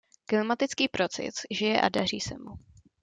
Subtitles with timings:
[0.25, 2.51] Klimatický proces žije a daří se mu.